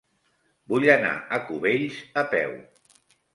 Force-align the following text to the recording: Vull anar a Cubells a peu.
Vull 0.71 0.87
anar 0.93 1.11
a 1.17 1.39
Cubells 1.51 2.01
a 2.23 2.25
peu. 2.33 2.57